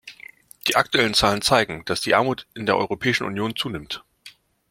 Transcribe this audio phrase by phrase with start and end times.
[0.65, 4.03] Die aktuellen Zahlen zeigen, dass die Armut in der Europäischen Union zunimmt.